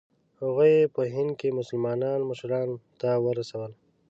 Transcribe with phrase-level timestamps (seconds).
[0.41, 3.71] هغوی یې په هند کې مسلمانانو مشرانو ته ورسول.